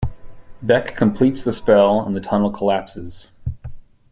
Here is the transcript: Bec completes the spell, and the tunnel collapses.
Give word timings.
Bec 0.63 0.95
completes 0.97 1.43
the 1.43 1.53
spell, 1.53 2.01
and 2.03 2.15
the 2.15 2.21
tunnel 2.21 2.49
collapses. 2.51 3.27